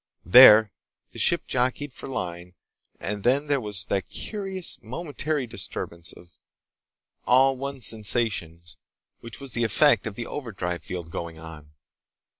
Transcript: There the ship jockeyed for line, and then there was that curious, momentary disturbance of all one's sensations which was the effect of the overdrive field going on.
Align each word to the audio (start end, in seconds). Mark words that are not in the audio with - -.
There 0.25 0.71
the 1.11 1.19
ship 1.19 1.45
jockeyed 1.45 1.93
for 1.93 2.09
line, 2.09 2.55
and 2.99 3.23
then 3.23 3.45
there 3.45 3.61
was 3.61 3.85
that 3.85 4.09
curious, 4.09 4.79
momentary 4.81 5.45
disturbance 5.45 6.11
of 6.11 6.39
all 7.27 7.55
one's 7.55 7.85
sensations 7.85 8.77
which 9.19 9.39
was 9.39 9.53
the 9.53 9.63
effect 9.63 10.07
of 10.07 10.15
the 10.15 10.25
overdrive 10.25 10.83
field 10.83 11.11
going 11.11 11.37
on. 11.37 11.73